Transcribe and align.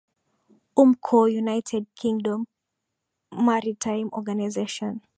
umkco 0.81 1.19
united 1.41 1.83
kingdom 1.99 2.39
maritime 3.45 4.09
organization 4.19 5.01